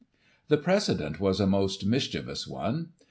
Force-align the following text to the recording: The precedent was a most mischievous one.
The 0.47 0.57
precedent 0.57 1.19
was 1.19 1.39
a 1.39 1.45
most 1.45 1.85
mischievous 1.85 2.47
one. 2.47 2.93